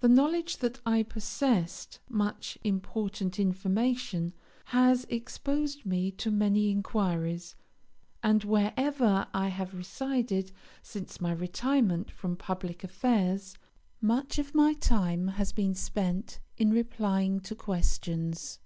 The 0.00 0.08
knowledge 0.10 0.58
that 0.58 0.82
I 0.84 1.02
possessed 1.02 1.98
much 2.10 2.58
important 2.62 3.38
information 3.40 4.34
has 4.66 5.06
exposed 5.08 5.86
me 5.86 6.10
to 6.10 6.30
many 6.30 6.70
inquiries, 6.70 7.56
and 8.22 8.44
wherever 8.44 9.28
I 9.32 9.48
have 9.48 9.72
resided 9.72 10.52
since 10.82 11.22
my 11.22 11.32
retirement 11.32 12.10
from 12.10 12.36
public 12.36 12.84
affairs 12.84 13.56
much 14.02 14.38
of 14.38 14.54
my 14.54 14.74
time 14.74 15.26
has 15.28 15.52
been 15.52 15.74
spent 15.74 16.38
in 16.58 16.70
replying 16.70 17.40
to 17.40 17.54
questions. 17.54 18.58